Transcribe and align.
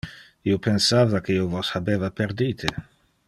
Io 0.51 0.55
pensava 0.67 1.21
que 1.27 1.35
io 1.41 1.45
vos 1.53 1.71
habeva 1.81 2.13
perdite. 2.21 2.73